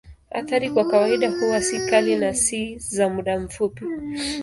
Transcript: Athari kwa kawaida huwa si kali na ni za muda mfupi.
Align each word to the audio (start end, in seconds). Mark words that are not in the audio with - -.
Athari 0.31 0.69
kwa 0.69 0.87
kawaida 0.87 1.29
huwa 1.31 1.61
si 1.61 1.79
kali 1.89 2.15
na 2.15 2.33
ni 2.51 2.79
za 2.79 3.09
muda 3.09 3.39
mfupi. 3.39 3.85